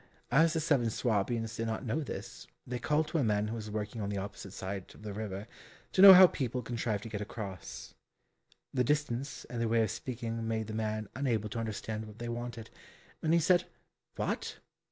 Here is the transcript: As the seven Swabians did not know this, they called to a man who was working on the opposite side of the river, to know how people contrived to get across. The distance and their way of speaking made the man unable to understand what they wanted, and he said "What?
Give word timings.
As 0.31 0.53
the 0.53 0.59
seven 0.59 0.89
Swabians 0.89 1.55
did 1.55 1.67
not 1.67 1.85
know 1.85 2.01
this, 2.01 2.47
they 2.65 2.79
called 2.79 3.07
to 3.09 3.19
a 3.19 3.23
man 3.23 3.47
who 3.49 3.53
was 3.55 3.69
working 3.69 4.01
on 4.01 4.09
the 4.09 4.17
opposite 4.17 4.49
side 4.51 4.91
of 4.95 5.03
the 5.03 5.13
river, 5.13 5.45
to 5.91 6.01
know 6.01 6.15
how 6.15 6.25
people 6.25 6.63
contrived 6.63 7.03
to 7.03 7.09
get 7.09 7.21
across. 7.21 7.93
The 8.73 8.83
distance 8.83 9.45
and 9.45 9.61
their 9.61 9.67
way 9.69 9.83
of 9.83 9.91
speaking 9.91 10.47
made 10.47 10.65
the 10.65 10.73
man 10.73 11.07
unable 11.15 11.49
to 11.49 11.59
understand 11.59 12.05
what 12.07 12.17
they 12.17 12.29
wanted, 12.29 12.71
and 13.21 13.31
he 13.31 13.39
said 13.39 13.65
"What? 14.15 14.57